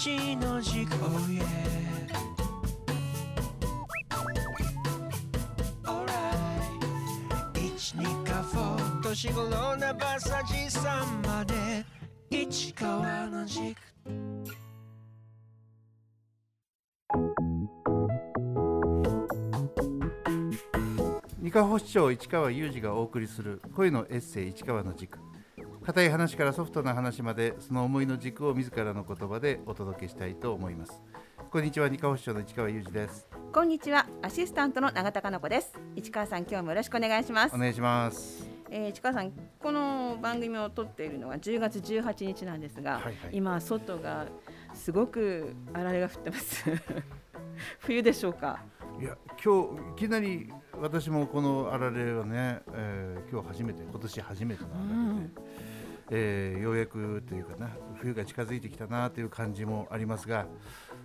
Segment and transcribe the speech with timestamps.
[0.00, 1.44] 一の軸 Oh yeah
[7.98, 8.78] ニカホ
[12.30, 13.76] 市川の軸。
[21.42, 25.29] 三河市長市川裕二がお送りする声のエッセイ市川の軸。
[25.90, 31.02] 硬い話からソフトな話までその思いの軸を自らの言葉でお届けしたいと思います。
[31.50, 33.26] こんにちは二河市長の市川裕二です。
[33.52, 35.72] こんにちはアシスタントの永田香奈子です。
[35.96, 37.56] 市川さん今日もよろしくお願いします。
[37.56, 38.48] お願いします。
[38.70, 43.14] えー、市川さんこの番組を撮っているのは10月18日なんですが、はいはい。
[43.32, 44.26] 今外が
[44.74, 46.66] すごくあられが降ってます。
[47.80, 48.60] 冬でしょうか？
[49.00, 49.62] いや今
[49.96, 55.09] 日いきなり私もこのあられはね、えー今日初めて今年初めてのあられで、うん
[56.10, 60.46] えーようやくというかな冬が近づいてきたなという感じもありますが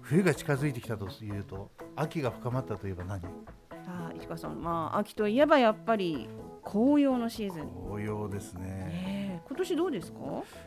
[0.02, 3.22] 冬が近づいてきたというと秋が深まったといえば何？
[3.88, 6.28] あー市川さんまあ秋といえばやっぱり
[6.64, 8.62] 紅葉のシーズン、紅葉ですね。
[9.08, 10.18] えー今年どうですか？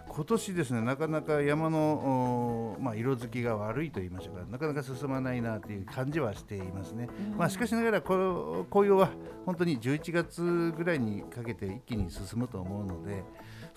[0.07, 9.11] 今年ですねなかなか山の、おまあ、色づきが悪いと言いましょうかなかなか進まないなという感じはしていますね、まあ、しかしながらこの紅葉は
[9.47, 13.25] 本当に11月ぐらいにかけて一気に進むと思うので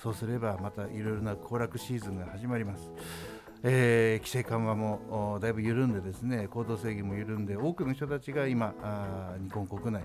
[0.02, 2.91] そうすればまたいろいろな行楽シーズンが始まります。
[3.63, 10.03] えー規制緩和もだいぶ緩んでですね行動制限も緩んで多くの人たちが今あ日本国内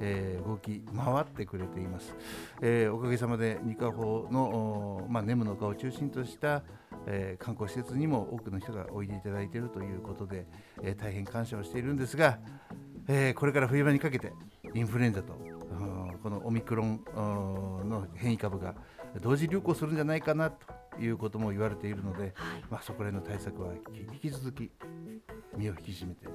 [0.00, 2.14] えー動き回ってくれています、
[2.60, 6.62] えーおかげさまで二カホの、まあ、ネムの丘を中心とした、
[7.06, 10.46] えー観光施設にも多くの人がおいでいただいているということで、
[10.82, 12.38] えー大変感謝をしているんですが、
[13.08, 14.32] えーこれから冬場にかけて
[14.74, 15.36] インフルエンザと
[16.22, 18.74] このオミクロンうんの変異株が
[19.20, 20.66] 同時流行するんじゃないかなと
[21.00, 22.34] いうことも言われているので、
[22.70, 23.72] まあ、そこら辺の対策は
[24.12, 24.70] 引き続き
[25.56, 26.26] 身を引き締めて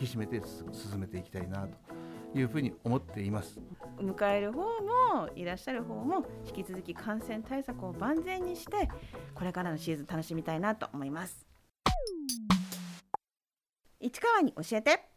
[0.00, 3.60] 引き締めて進進めていきたいなというふうに思っています。
[3.98, 8.88] 迎える方もいらっしゃる方も引き続き感染対策を万全にして
[9.34, 11.46] これからのシーズン楽しみたいなと思います。
[14.00, 15.11] 市川に教えて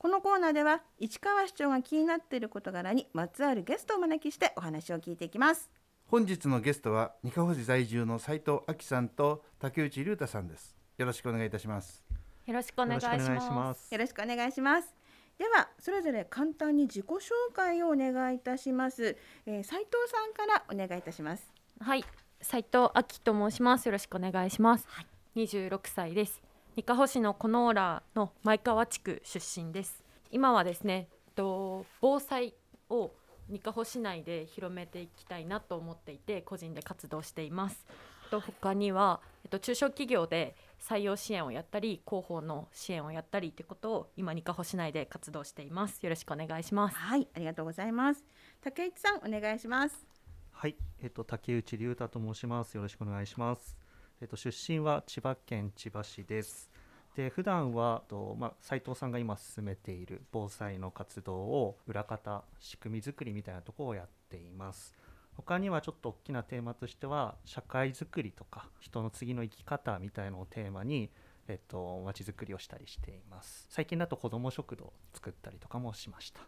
[0.00, 5.68] このコーナーでは市川市長が気になっている事柄にまつわるゲストをお招きしてお話を聞いていきます
[6.06, 10.74] 本日のゲストは二カ保市在住の斉藤亜紀さんと竹内隆太さんです。
[10.96, 12.02] よろしくお願いいたします。
[12.46, 13.92] よろしくお願いします。
[13.92, 14.94] よろしくお願いします
[15.38, 22.04] ではそれぞれ簡単に自己紹介をお願いいたします、えー、斉藤さんからお願いいたしますはい、
[22.40, 23.84] 斉藤亜希と申します。
[23.84, 24.88] よろしくお願いします。
[25.36, 26.49] 26歳です。
[26.80, 30.02] 三河市のコノーラの前川地区出身です。
[30.30, 32.54] 今はですね、えっと防災
[32.88, 33.10] を
[33.50, 37.84] 三河市内で広めていきたいなと思っていて、個人で活動しています。
[38.30, 48.24] と他には、えっと、中小企業で採用支援をやったり広報の支援をやったりということを今二河市内で活動していますよろしくお願いしますはいありがとうございます
[48.62, 50.06] 竹内さんお願いします
[50.52, 52.74] はい、えっと竹内隆太と申します。
[52.76, 53.78] よろしくお願いします。
[54.20, 56.70] えっと出身は千葉県千葉市です。
[57.16, 64.94] で普段はとまあ斉藤さんが今進めている防災の活動を裏方仕組み作りみたいなところをやっています。
[65.36, 71.10] 他にはちょっと大きなテーマとしては社会づくりとか人の次の生き方みたいのをテーマに
[71.48, 73.66] えっと街づくりをしたりしています。
[73.70, 76.40] 最近だと子ども食堂を作ったりとかもしました。
[76.40, 76.46] よ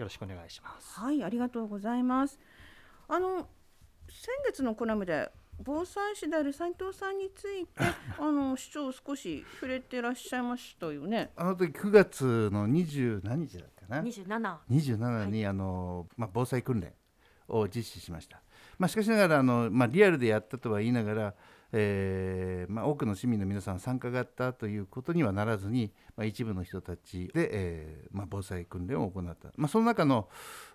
[0.00, 1.00] ろしくお願いします。
[1.00, 2.38] はいありがとうございます
[3.08, 3.48] あの
[4.08, 5.30] 先月のコラムで
[5.62, 7.72] 防災士である斉藤さんについて
[8.18, 11.30] あの市長少し触れてらっしゃいましたよね。
[11.36, 14.02] あの時9月の20何日だったかな。
[14.02, 16.92] 27 27に、あのまあ、防災訓練
[17.48, 18.42] を実施しました、
[18.78, 21.34] まあ、しかしながらあの、まあ、リアルでやったとは言いながら、
[21.76, 30.28] えーまあ、多くの市民の皆さん参加があったということにはならずに、まあ、一部の人たちで、えーまあ、防災訓練を行った、まあ、その中の、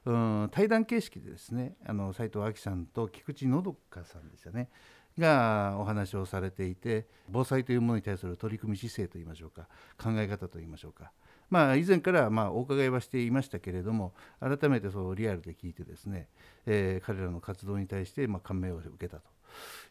[0.06, 4.70] うん、対談形式でですねあの斉藤亜紀さんと菊池のどかさんですよね
[5.18, 11.12] がお話をされていて防災というものに対する取り組み姿勢といいましょうか考え方といいましょうか。
[11.50, 16.28] まあ、以前からまお伺いはしていましたけれども改めてそうリアルで聞いてですね、
[16.68, 19.24] えー彼らの活動に対してま感銘を受けたと。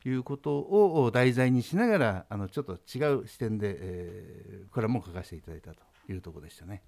[0.04, 6.82] いうことを題材にしながらあのちょっと違う視点で、えー、これも書かせていただいたというところでしたね。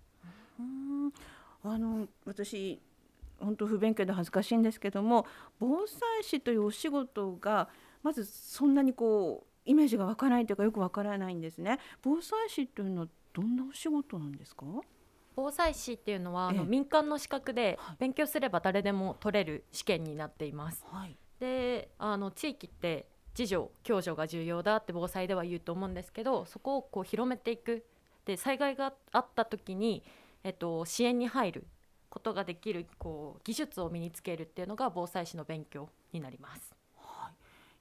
[1.63, 2.81] あの私
[3.39, 5.27] 本当不勉強で恥ずかしいんですけども
[5.59, 7.69] 防災士というお仕事が
[8.03, 11.79] まずそんなにこうイメージが湧かないというかよくわからないんですね。
[12.03, 14.65] 防災士というのはどんなお仕事なんですか？
[15.37, 16.69] 防災士っていうのはあのええ。
[16.69, 17.97] 民間の資格ではい。
[17.99, 20.85] 勉強すれば誰でも取れる試験になっています。
[20.91, 27.85] はいであの地域って秩序共助が重要だって防災では言うと思うんですけどそこをこう広めていく。
[28.27, 30.05] で災害があった時に、
[30.45, 31.67] えっと、支援に入る
[32.11, 36.75] ことができるこう技術を身につけるっていうのが防災士の勉強になります。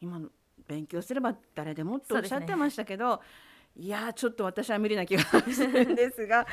[0.02, 0.30] 今の
[0.66, 3.22] 勉強すれば誰でもってそうですねおっしゃってましたけど、
[3.76, 6.48] いやーちょっと私は無理な気がするんですが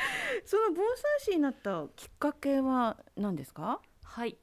[0.44, 0.82] その防
[1.20, 3.81] 災士になったきっかけは何ですか？
[4.02, 4.37] はい、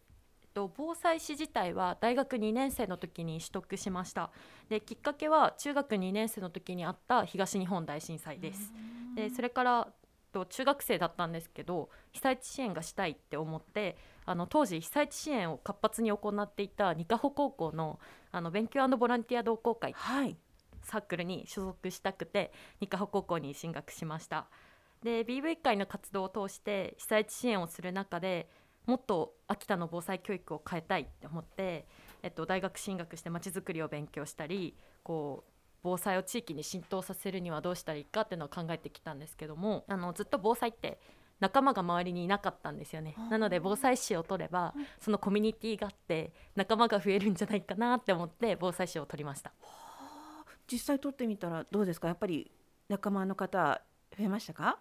[0.54, 4.32] と、防災士自体は大学2年生の時に取得しました。
[4.70, 8.72] できっかけは中学2年生の時にあった東日本大震災です。
[9.16, 9.88] でそれから
[10.34, 13.96] と中学生だったんですけど被災地支援がしたいって思って
[14.26, 18.00] あの当時被災地支援を活発に行っていた二カ穂高校の
[18.32, 20.36] あの勉強ボランティア同好会はい。
[20.82, 22.52] サークルに所属したくて
[22.82, 24.48] 二カ穂高校に進学しました。
[25.02, 28.50] で BV 会の活動を通して被災地支援をする中で
[28.86, 31.86] もっと秋田の防災教育を変えたいって思って、
[32.22, 35.52] えっと、大学進学してまちづくりを勉強したりこう
[35.84, 41.00] 防災を地域に浸透させるにはどうしたらいいかっていうのを考えてきたんですけどもあのずっと防災って
[41.40, 43.16] 仲間が周りにいなかったんですよね。
[43.30, 49.52] なので防災士を取ればそのコミュニティがあって仲間が増えるんじゃないかなって思って防災士を取りました。
[50.72, 52.08] 実際取ってみたらどうですか？
[52.08, 52.50] やっぱり
[52.88, 53.82] 仲間の方
[54.18, 54.80] 増えましたか？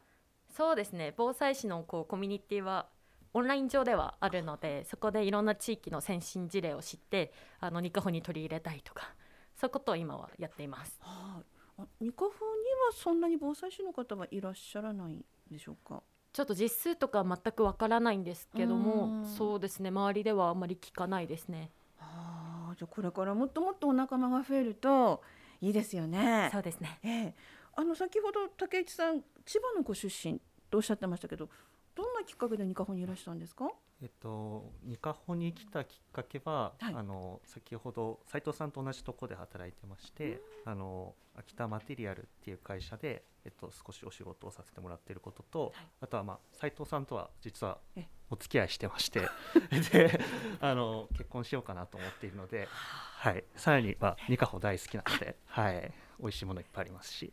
[0.56, 1.12] そうですね。
[1.16, 2.86] 防災士のこうコミュニティは
[3.34, 9.14] オンライン上ではあるのでそこでいろんな地域の先進事例を知ってあのニカホに取り入れたいとか
[9.56, 10.98] そういうことを今はやっています。
[11.00, 11.44] はい
[11.78, 16.02] あニカフにはそんなに防災士の方はいらっしゃらないんでしょうか？
[16.32, 18.82] ちょっと実数とかは全くわからないんですけどうん。
[18.82, 21.70] もそうですね周りではあまり聞かないですね。
[21.98, 25.22] あーじゃあこれからもっともっとお仲間が増えると
[25.62, 26.50] いいですよね。
[26.52, 26.98] そうですね。
[27.02, 27.34] ええ、
[27.74, 30.40] あの先ほど竹内さん千葉のご出身
[30.70, 31.48] とおっしゃってましたけど
[31.94, 33.70] どんなきっかけでニカホにいらしたんですか？
[34.02, 36.94] えっと、ニカホに来たきっかけは、はい。
[36.94, 49.20] あの先ほど斉藤さんと同じところで働いてまして、あの秋田マテリアルっていう会社で、えっと、少しお仕事をさせてもらっていることと、あとは、まあ、斉藤さんとは実はえお付き合いしてまして
[49.92, 50.18] で
[50.60, 57.32] あの結婚しようかなと思っているので、はい、さらにはニカホ大好きなので、はい、美味しいものいっぱいありますし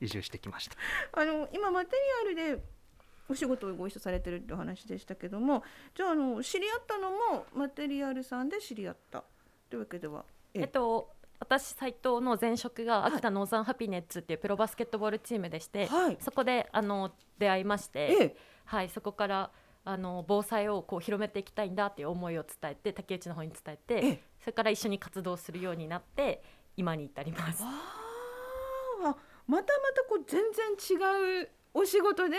[0.00, 0.76] 移住してきました。
[1.12, 2.64] あの今マテリアルで
[3.30, 5.62] お仕事をご一緒されてるってお話でしたけども
[5.94, 9.22] じゃああの知り合ったのもマテリアルさんで知り合った
[9.68, 10.24] というわけでは？
[10.52, 10.64] ええ。
[10.64, 16.18] っと私斉藤の前職が秋田ノーザンハピネッツっていうプロバスケットボールチームでして、はい。
[16.20, 18.36] そこであの出会いまして、ええ。
[18.66, 19.50] はい、そこから
[19.84, 24.22] あの防災をこう広めていきたいんだっていう思いを伝えて竹内の方に伝えて、ええ。
[24.40, 26.42] それから一緒に活動するようになって
[26.76, 27.62] 今に至ります。
[27.62, 29.02] あー。
[29.02, 29.16] また
[29.48, 29.64] また
[30.08, 32.36] こう全然違うお仕事で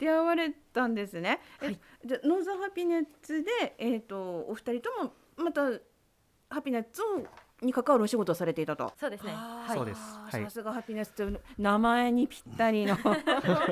[0.00, 1.40] 出会われたんですね。
[1.58, 5.62] はいえじゃあノーザンハピネッツでえっ、とお二人ともまた
[6.48, 7.24] ハピネッツを
[7.62, 8.92] に関わるお仕事をされていたと。
[8.98, 9.32] そうですね。
[9.32, 12.96] はいそうですはいさすがハピネスという名前にぴったりの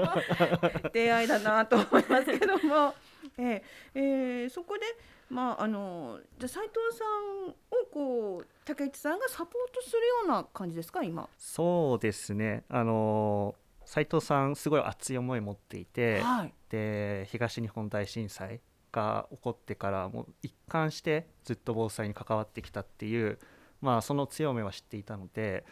[0.93, 2.95] 出会いだなと思いますけども、
[3.39, 3.63] えー
[3.95, 4.85] えーそこで、
[5.31, 7.55] まあ、あのじゃあ斉藤さんを
[7.91, 11.27] こう竹内さんがサポートするような感じですか今。
[11.39, 13.55] そうですねあの
[13.88, 18.61] 斉藤さんすごい熱い思いを持っていて、はい、で東日本大震災
[18.93, 23.38] が起こってからもう一貫してずっと防災に関わってきたっていう、
[23.81, 25.64] まあ、その強みは知っていたので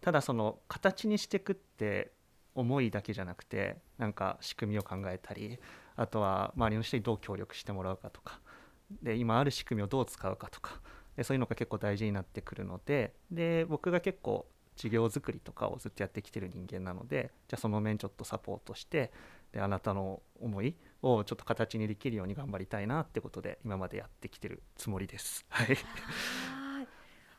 [0.00, 2.12] ただその形にしていくって
[2.54, 5.58] 思いだけじゃなくてなんか仕組みを考えたり
[5.96, 8.38] あとは周りの人にどう協力してもらうかとか
[9.02, 10.80] で今ある仕組みをどう使うかとか
[11.16, 14.46] でそういうのが結構大事になってくるのでで僕が結構
[14.76, 19.12] 事業作りとかをずっとやってきてる人間なのでじゃあその面ちょっとサポートして
[19.52, 25.46] であなたの思いをちょっと形にできるように頑張りたいなってことで今までやってきてるつもりです。
[25.48, 25.72] はい、は
[26.82, 26.88] い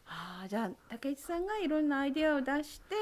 [0.08, 2.96] あーじゃあ竹内さんがいろんなアイデアを出して、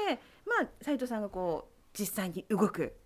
[0.46, 2.96] まあ斉藤さんがこう実際に動く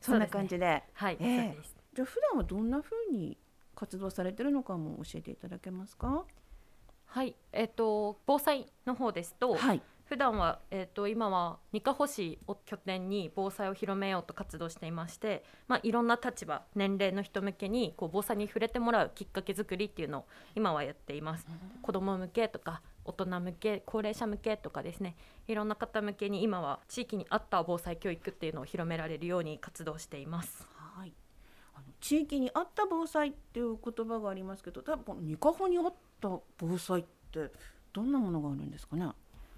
[0.00, 0.84] そんな感じで。
[0.94, 1.76] はい、ええそうです。
[1.94, 3.36] じゃあ普段はどんな風に
[3.74, 6.24] 活動されてるのかも教えていただけますか？
[7.04, 9.82] はい、えっ、と防災の方ですと、はい。
[10.04, 21.46] 普段はえっ、と今は二カ保市を拠点に防災を広めようと活動していまして、まあいろんな立場年齢の人向けにこう防災に触れてもらうきっかけ作りっていうのを今はやっています。
[21.80, 25.16] 子ども向けとか大人向け高齢者向けとかですね
[25.48, 30.68] いろんな方向けに今は地域に合った防災教育っていうのを広められるように活動しています。
[30.76, 31.12] はい。
[31.74, 36.28] あの地域に合った防災っていう言葉がありますけど、多分ニカホに合った
[36.58, 37.50] 防災って
[37.94, 39.08] どんなものがあるんですかね？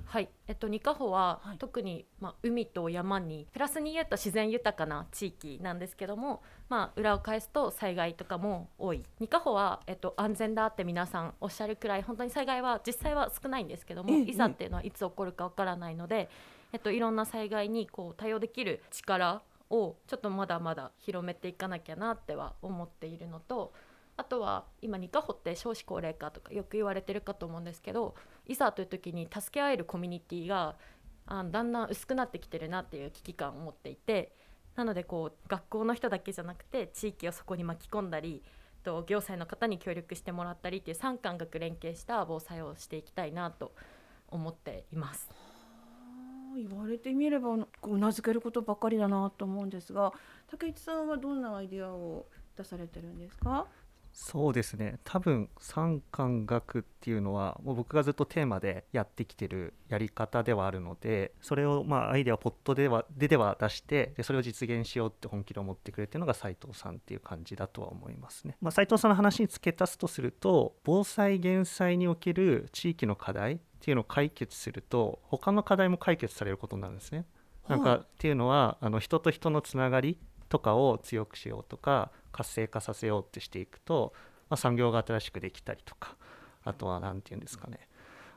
[0.04, 1.58] はい、えっと、ニカホは、はい。
[1.58, 9.02] 特に、まあ、海と山にプラスに言うと自然豊かな地域なんですけども、まあ、裏を返すと災害とかも多い。
[9.18, 16.28] ニカホは、えっと、安全だって皆さんおっしゃるくらい本当に災害は実際は少ないんですけども、ええいざっていうのはいつ起こるかわからないので、
[16.72, 23.72] えっと、いろんな災害にこう対応できる力をちょっとまだまだ広めていかなきゃなっては思っているのと
[24.16, 28.14] あとは今ニカホって少子高齢化とかよく言われてるかと思うんですけど
[28.46, 30.76] いざという時に助け合えるコミュニティが
[31.26, 34.32] あだんだん薄くなってきてるなっていう危機感を持っていて
[34.76, 38.42] なのでこう学校の人だけじゃなくて地域をそこに巻き込んだり
[38.82, 43.72] と行政の方に協力してもらったりっていう三官学連携した防災をしていきたいなと
[44.28, 45.30] 思っています。
[46.56, 47.48] 言われてみれば
[47.82, 50.12] うなずけることばかりだなと思うんですが
[50.46, 53.66] 竹内さんはどんなアイデアを出されてるんですか？
[54.14, 68.56] そうですね多分三感学っていうのはもう僕がずっとテーマでやってきてるやり方ではあるのでそれをまあアイデアをポットではででは出してでそれを実現しようって本気で思ってくれてるのが斉藤さんっていう感じだとは思いますね。
[68.60, 77.26] まあ、斉藤さんの話に付け足すとすると防災減災における地域の課題っていうのを解決すると他の課題も解決されることになるんですね。
[77.68, 84.12] なんかっていうのはあの人と人のつながりとかを強くしようとか活性化させようってしていくと、
[84.50, 86.16] まあ、産業が新しくできたりとか
[86.64, 87.78] あとは何て言うんですかね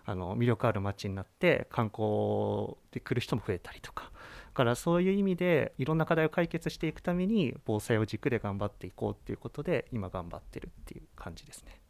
[0.05, 4.11] あの魅力ある街になって観光で来る人も増えたりとかだ
[4.53, 11.81] からそういう意味でいろんな課題を解決していくために防災を軸で頑張っていこうっていうことで今頑張ってるっていう感じですね。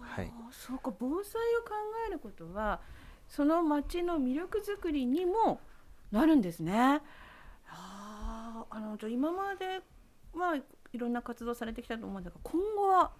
[0.00, 1.70] はい、そうか防災を考
[2.08, 2.80] えることは
[3.28, 5.60] その町の魅力づくりにも
[6.10, 7.00] なるんですね。
[7.68, 9.80] ああのじゃ今まで
[10.34, 10.56] まあ
[10.92, 13.12] いろんな活動されてきたと思うんですが今後は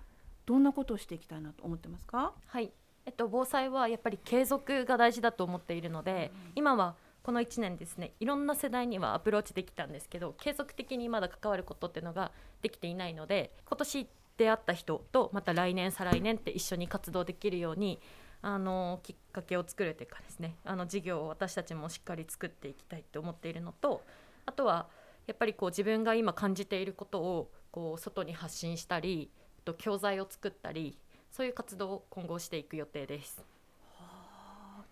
[0.46, 2.32] どんなことをしていきたいなと思ってますか？
[2.46, 2.72] はい、
[3.06, 14.08] えっと、防災はやっぱり継続が大事だと思っているので、今はこの1年ですねいろんな世代にはアプローチできたんですけど継続的にまだ関わることっていうのができていないので今年
[14.38, 18.00] 出会った人とまた来年再来年って一緒に活動できるように
[18.40, 24.02] あのきっかけを作るというかですねあの事業を私たちもしっかり作っていきたいと思っているのと
[24.46, 24.86] あとは
[25.30, 30.98] やっぱりこう自分が今感じていることをこう外に発信したりあと教材を作ったり
[31.30, 33.40] そういう活動を今後していく予定です。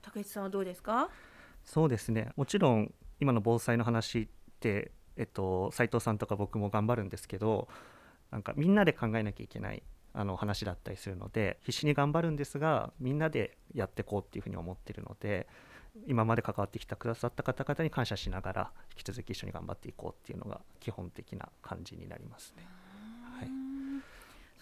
[0.01, 1.11] 竹内さんはどうですか？
[1.65, 4.27] そうですねもちろん今の防災の話っ
[4.61, 7.67] て、えっと、斉藤さんとか僕も頑張るんですけど
[8.31, 9.83] なんかみんなで考えなきゃいけない
[10.15, 15.49] あの話だったりするので必死に頑張るんですがみんなでやっていこうっていうふうに思ってるので
[16.07, 22.67] 今まで関わってきてくださった方々に感謝しながら引き続き一緒に頑張っていこうっていうのが基本的な感じになりますね。
[23.39, 23.49] はい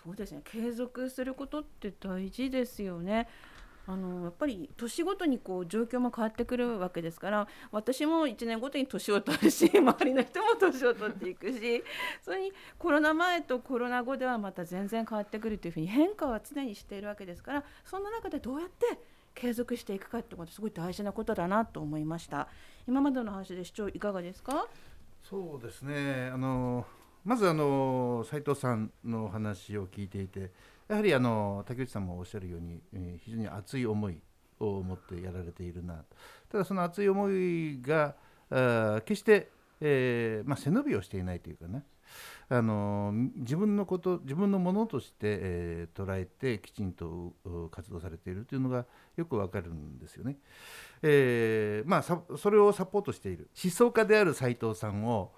[0.07, 3.29] そうですね継続することって大事ですよね。
[3.89, 11.85] あのやっぱり年ごとにこう状況も変わってくるわけですから私も1年ごとに年を取るし 周りの人も年を取っていくし
[12.21, 18.99] それにコロナ前とコロナ後ではまた全然変わってくるというふうに変化は常にしているわけですからそんな中でどうやって
[19.37, 22.49] 継続していくかってことすごい大事なことだなと思いました。
[22.89, 24.67] 今までの話で市長いかがですか？
[25.23, 26.31] そうですね。
[26.33, 26.85] あの
[27.25, 30.53] まずあの斉藤さんのお話を聞いていて
[30.89, 34.21] やはりあの竹内さんもおっしゃるように、えー非常に熱い思い
[34.61, 36.05] を持ってやられているな。
[36.49, 38.15] ただその熱い思いが
[38.51, 39.51] あ決して、
[39.81, 41.85] えーまあ、背伸びをしていないというかね。
[42.49, 47.33] あの自分のこと自分のものとして、えー捉えてきちんと
[47.71, 48.85] 活動されているというのが
[49.17, 50.37] よくわかるんですよね。
[51.03, 55.33] えーまあ、それをサポートしている思想家である斉藤さんを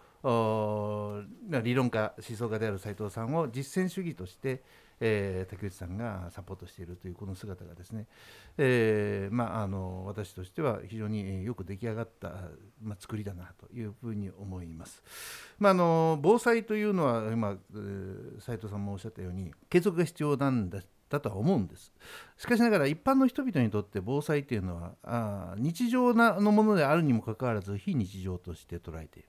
[1.62, 4.62] 理論家思想家である斉藤さんを実践主義として、
[5.00, 8.06] えー竹内さんがサポートしているというこの姿がですね、
[8.56, 12.28] えーまあ、あの私としては非常によく出来上がった、
[12.82, 15.02] まあ、作りだなというふうに思います。
[15.58, 21.92] まあ、あの防災というのは今、えー斉藤さんもおっしゃったように継続が必要なんだだとは思うんです
[22.36, 29.28] しかしながら一般の人々にとって防災というのはあ日常なのものであるにもかかわらず非日常として捉えている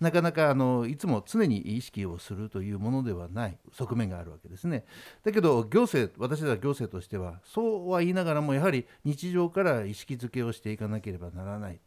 [0.00, 4.84] なかなかあのいつも常に意識をするというものではない側面があるわけですね。
[5.24, 11.80] だけど行政私たちは行政としてはそうは言いながらもやはり日常から意識づけをしていかなければならない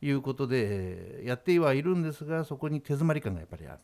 [0.00, 3.78] ということでやってはいるんですがそこに手詰まり感がやっぱりある。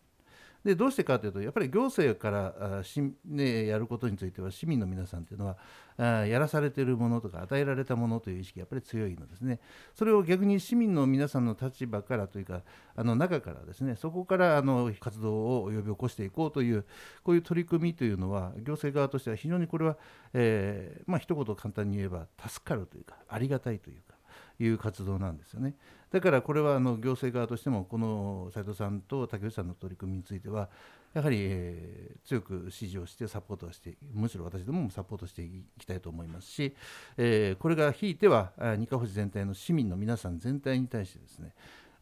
[0.67, 5.57] でどうしてかというとやっぱり行政からし、ね、やることについては市民の皆さんというのは
[5.97, 9.61] あやらされているものとか与えられたものという意識がやっぱり強いのですね。
[9.95, 12.63] それを逆に市民の皆さんの立場からというか
[12.97, 16.85] あの中からですねそこからあの活動を呼び起こしていこうという
[17.23, 19.97] こういう取り組みというのは行政側としては非常にこれは、
[20.35, 24.03] えーまあ一言簡単に言えば助かるというかありがたいという
[24.59, 25.75] いう活動なんですよね。
[26.11, 30.69] だからこれはあの行政側としてもこの斉藤さんと竹内さんの取り組みについては
[31.13, 36.75] やはり、えー強く支持をしてサポートをしてむしろ私どももサポートしていきたいと思いますし、
[37.17, 41.53] えーこれがひいては二カ星全体の市民の皆さん全体に対してですね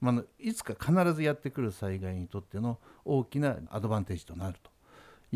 [0.00, 4.70] まああのいつか必ずやってくる災害にとっての大きなアドバンテージとなると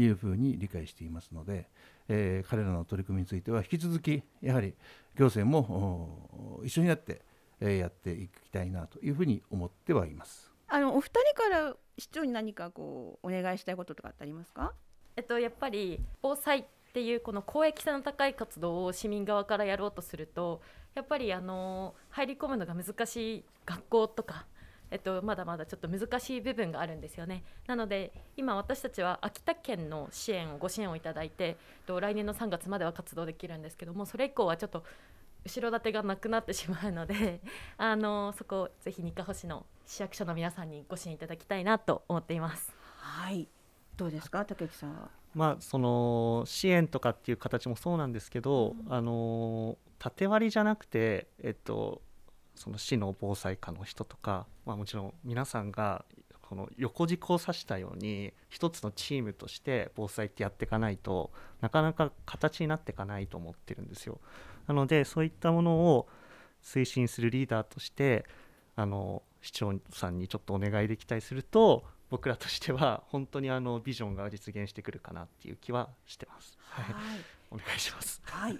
[0.00, 1.68] いうふうに理解していますので、
[2.08, 4.74] えー彼らの取り組みについては引き続きやはり
[5.18, 7.22] 行政もお一緒になって、
[7.60, 10.52] えーやっていきたいなというふうに思ってはいます。
[10.68, 14.72] あのお二人から市長に何かこうお願いしたいこととかってありますか？
[15.16, 20.60] えっと、やっぱり防災っていうこの公益性の高い活動を市民側からやろうとすると
[20.94, 24.46] やっぱりあの入り込むのが難しい学校とか、
[24.90, 34.84] えっと、まだまだちょっと難しい部分があるんですよねなので今私たちは秋田県の支援をご支援をいただいて、えっと、来年の3月までは活動できるんですけどもそれ以降はちょっと
[35.44, 37.40] 後ろ盾がなくなってしまうので
[37.78, 42.74] あのそこをぜひ日課星の市役所の皆さんにご支援いただきたいなと思っています。
[42.98, 43.48] はい。
[43.96, 45.10] どうですか竹内さんは？
[45.34, 52.02] まあその支援とかっていう形もそうなんですけど、あの縦割りじゃなくてえっと
[52.58, 56.04] その市の防災課の人とか、まあ、もちろん皆さんが
[56.42, 64.18] この横軸を指したように一つのチームとして防災ってやっていかないとなかなか形になっていかないと思ってるんですよ。
[64.66, 66.08] なのでそういったものを
[66.62, 68.24] 推進するリーダーとして
[68.76, 76.56] あの市長さんにちょっとお願いできたりすると僕らとしては本当にあのビジョンが実現してくるかなっていう気はしてます。
[76.70, 76.86] はい、
[77.50, 78.20] お願いします。
[78.24, 78.58] はい。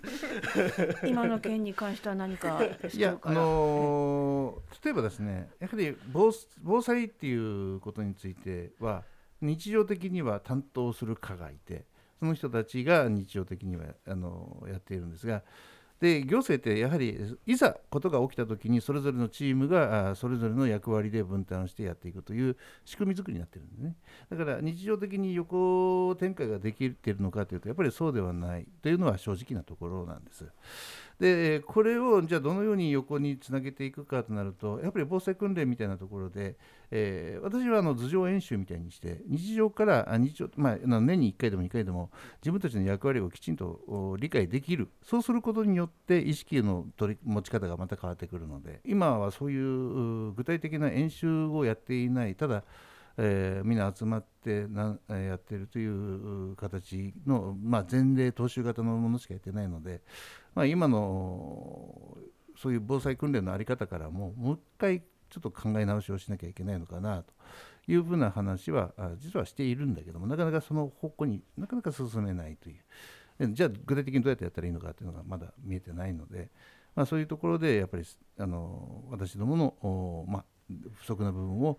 [1.07, 2.61] 今の件に関しては何か
[2.93, 9.05] いや、あのー例えばですねやはり防防災っていうことについては
[9.41, 11.85] 日常的には担当する課がいて
[12.19, 15.43] その人たちが日常的にはあのやっているんですが
[16.01, 23.97] で行政ってやはりいざことが起きた時にそれぞれのチームがそれぞれの役割で分担してやっていくという仕組み作りになってるんですね
[24.31, 30.47] だから日常的に横展開ができているのかというとやっぱりそうではないというのは正直なところなんです。
[31.19, 36.57] でこれをじゃあどのように横につなげていくかとなるとやっぱり防災訓練みたいなところで、
[36.91, 42.11] えー私はあの図上演習みたいにして日常から日常、まあ、年に1回でも2回でも
[42.43, 52.65] 自分たちの役割をきちんと理解できるそうすることによって意識の取り持ち方がまた変わってくるので今はそういう具体的な演習をやっていないただ
[53.19, 60.01] えーみんな集まってなやっているというう形の、まあ、前例踏襲型のものしかやってないので、
[60.55, 62.17] まあ、今の
[62.57, 67.33] そういう防災訓練の在り方からももう一回ちょっと考え直しをしなきゃいけないのかなと
[67.87, 76.51] いうふうな話は実はしているんだけどもなかなかその方向になかなか進めないというじゃあ具体的にどうやってやったらいいのかというのがまだ見えてないので、
[76.97, 78.05] まあ、そういうところでやっぱり
[78.39, 80.45] あの私どもの、まあ、
[80.95, 81.79] 不足な部分を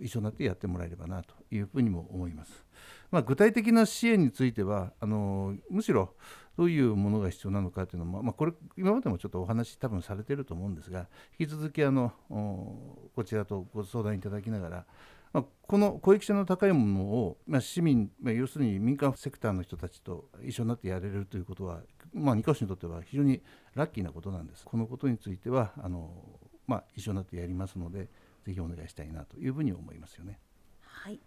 [0.00, 2.64] 一緒になってやってもらえればなというふうにも思います。
[3.10, 6.14] まあ、具体的な支援についてはあのむしろ
[6.56, 14.86] どういうものが必要なのかというのも、まあ、これ今までもちょっとお話多分されていると思うんですが引き続きあのこちらとご相談いただきながら、
[15.32, 21.80] まあ、この公益性の高いものを、まあ、市民、まあ、要するに民間セクターの人たちと一緒になってやれるということは、
[22.12, 23.42] まあ、二カ所にとっては非常に
[23.74, 24.64] ラッキーなことなんです。
[24.64, 26.10] このことについてはあの、
[26.66, 28.08] まあ、一緒になってやりますので
[28.46, 30.38] ぜひお願いしたいなというふうに思いますよね。
[30.82, 31.18] はい。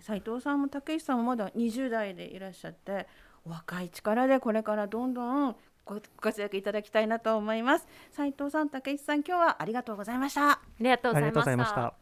[0.00, 3.06] 斉藤さんも竹内さんもまだ20代でいらっしゃって
[3.46, 7.86] お若い力でこれからどんどんご活躍いただきたいなと思います。
[8.10, 10.52] 斉藤さん、竹内さん、今日はありがとうございました。
[10.52, 11.94] ありがとうございました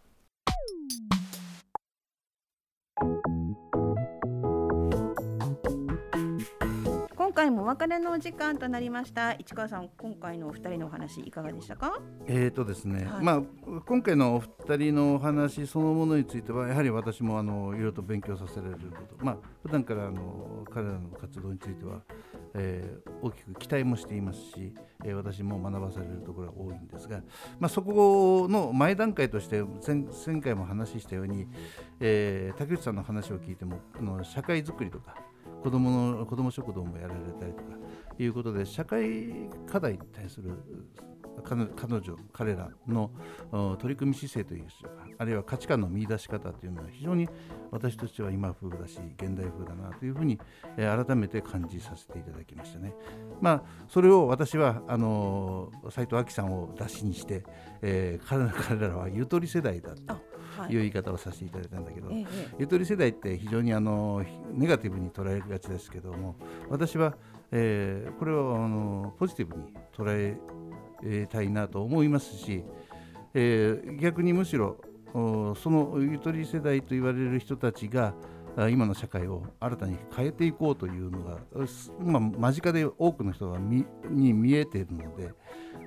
[7.42, 9.32] 回もお別れのお時間となりました。
[9.32, 12.00] 市川さん、今回のお二人のお話いかがでしたか？
[12.28, 13.42] えーとですねはいまあ、
[13.84, 22.02] 今回のお二人のお話そのものについてはやはり私もあのいろいろと勉強させられること、まあ普段からあの彼らの活動については、
[22.54, 24.72] えー大きく期待もしていますし、
[25.04, 27.22] えー私も学ばされるところが多いんですが、
[27.58, 31.48] まあ、そこの前段階として前前回も話したように、
[31.98, 35.16] えー竹内さんの話を聞いてもあの社会づくりとか
[35.62, 37.76] 子どもの子ども食堂もやられたりとか
[38.18, 40.50] いうことで社会課題に対する
[41.44, 43.10] 彼女彼らの
[43.78, 44.70] 取り組み姿勢というか
[45.18, 47.28] あるいは価値観の見出し方というのは非常に
[47.70, 50.38] 私としては今風だし現代風だなというふうに、
[50.76, 52.94] 改めて感じさせていただきましたね。
[53.40, 57.44] まあそれを私はあの斉藤亜紀さんを出しにして、
[57.80, 60.20] えー彼らはゆとり世代だとは
[60.68, 62.26] いいう言い方をさせていただいたんだけど、えええ
[62.58, 66.36] ゆとり世代って非常にあのネガティブに捉えがちですけども
[66.68, 67.14] 私は、
[67.50, 70.36] えーこれをあのポジティブに捉え
[71.04, 72.64] えたいなと思いますし、
[73.34, 74.76] えー逆にむしろ
[75.14, 78.14] おそのゆとり世代と言われる人たちが
[78.56, 85.32] あ今の社会を新たに変えていこうというのが、すまあ、間近で多くの人が見に見えているので、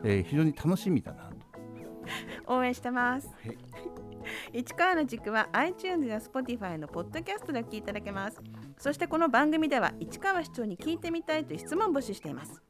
[0.04, 1.36] えー非常に楽しみだなと。
[2.48, 3.58] 応援してますはい。
[4.54, 8.42] 市川の軸は iTunes や Spotify のポッドキャストでお聞きいただけます。
[8.78, 12.62] そしてこの番組では市川市長に聞いてみたいという質問を募集しています。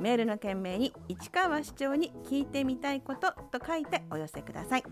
[0.00, 4.84] メールの件名に市川市長に聞いてみたいことと書いてお寄せください。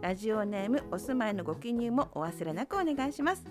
[0.00, 3.44] ラジオネームお住まいのご記入もお忘れなくお願いします。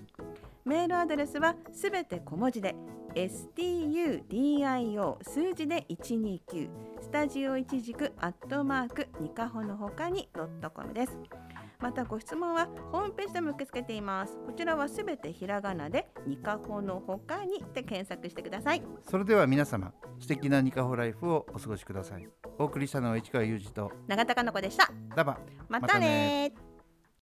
[0.65, 2.73] メールアドレスはすべて小文字で
[3.15, 4.23] studio
[5.21, 6.69] 数字で129
[7.01, 11.17] スタジオ一軸アットマークニカホのほかにドットコムです。
[11.83, 14.37] またご質問はホームページでも受け付けています。
[14.45, 18.81] こちらはすべてひらがなでニカホのほかにで検索してください。
[19.01, 22.25] それでは皆様素敵なニカホライフをお過ごしください。
[22.57, 24.89] お送りしたのは市川裕二と永田かの子でした。
[25.13, 26.53] ダバまたね